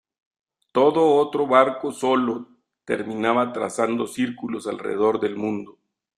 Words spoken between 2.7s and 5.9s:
terminaba trazando círculos alrededor del mundo.